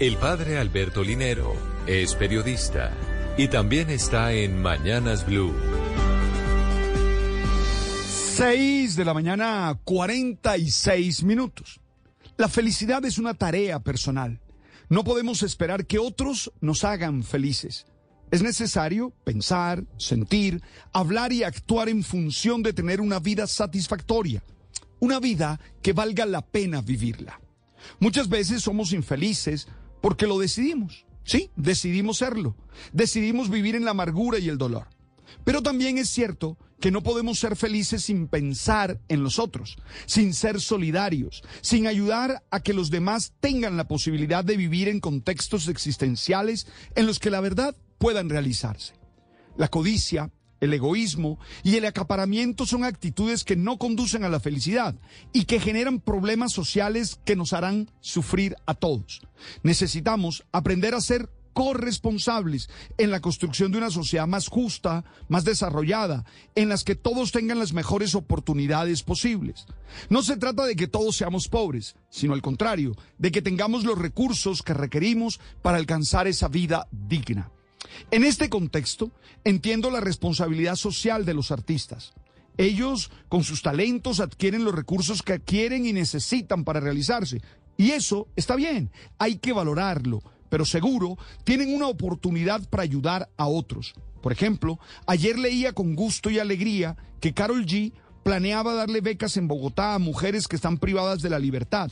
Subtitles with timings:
[0.00, 1.52] El padre Alberto Linero
[1.86, 2.90] es periodista
[3.36, 5.54] y también está en Mañanas Blue.
[8.34, 11.82] 6 de la mañana, 46 minutos.
[12.38, 14.40] La felicidad es una tarea personal.
[14.88, 17.84] No podemos esperar que otros nos hagan felices.
[18.30, 20.62] Es necesario pensar, sentir,
[20.94, 24.42] hablar y actuar en función de tener una vida satisfactoria,
[24.98, 27.38] una vida que valga la pena vivirla.
[27.98, 29.68] Muchas veces somos infelices
[30.00, 31.04] porque lo decidimos.
[31.24, 32.56] Sí, decidimos serlo.
[32.92, 34.88] Decidimos vivir en la amargura y el dolor.
[35.44, 40.32] Pero también es cierto que no podemos ser felices sin pensar en los otros, sin
[40.32, 45.68] ser solidarios, sin ayudar a que los demás tengan la posibilidad de vivir en contextos
[45.68, 48.94] existenciales en los que la verdad puedan realizarse.
[49.56, 50.30] La codicia,
[50.60, 54.94] el egoísmo y el acaparamiento son actitudes que no conducen a la felicidad
[55.32, 59.22] y que generan problemas sociales que nos harán sufrir a todos.
[59.62, 66.24] Necesitamos aprender a ser corresponsables en la construcción de una sociedad más justa, más desarrollada,
[66.54, 69.66] en las que todos tengan las mejores oportunidades posibles.
[70.08, 73.98] No se trata de que todos seamos pobres, sino al contrario, de que tengamos los
[73.98, 77.50] recursos que requerimos para alcanzar esa vida digna.
[78.10, 79.10] En este contexto,
[79.44, 82.12] entiendo la responsabilidad social de los artistas.
[82.56, 87.40] Ellos, con sus talentos, adquieren los recursos que quieren y necesitan para realizarse.
[87.76, 93.46] Y eso está bien, hay que valorarlo, pero seguro tienen una oportunidad para ayudar a
[93.46, 93.94] otros.
[94.20, 97.92] Por ejemplo, ayer leía con gusto y alegría que Carol G
[98.22, 101.90] planeaba darle becas en Bogotá a mujeres que están privadas de la libertad.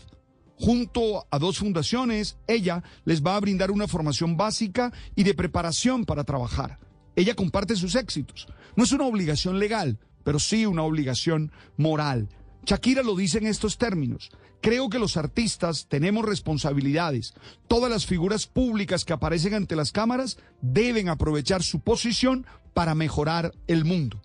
[0.58, 6.04] Junto a dos fundaciones, ella les va a brindar una formación básica y de preparación
[6.04, 6.78] para trabajar.
[7.14, 8.48] Ella comparte sus éxitos.
[8.76, 12.28] No es una obligación legal, pero sí una obligación moral.
[12.64, 14.30] Shakira lo dice en estos términos.
[14.60, 17.34] Creo que los artistas tenemos responsabilidades.
[17.68, 23.52] Todas las figuras públicas que aparecen ante las cámaras deben aprovechar su posición para mejorar
[23.68, 24.20] el mundo.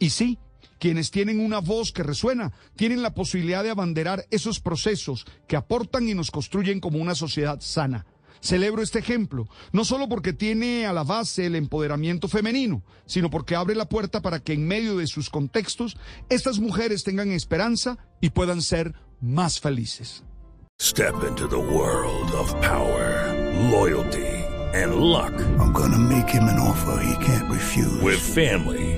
[0.00, 0.38] Y sí,
[0.78, 6.08] quienes tienen una voz que resuena tienen la posibilidad de abanderar esos procesos que aportan
[6.08, 8.06] y nos construyen como una sociedad sana.
[8.40, 13.56] Celebro este ejemplo, no solo porque tiene a la base el empoderamiento femenino, sino porque
[13.56, 15.96] abre la puerta para que en medio de sus contextos
[16.28, 20.22] estas mujeres tengan esperanza y puedan ser más felices.
[20.80, 23.34] Step into the world of power,
[23.70, 24.38] loyalty
[24.74, 25.32] and luck.
[25.58, 28.00] I'm gonna make him an offer he can't refuse.
[28.00, 28.97] With family,